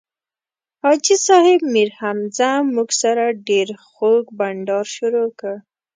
[0.81, 5.55] حاجي صیب میرحمزه موږ سره ډېر خوږ بنډار شروع کړ.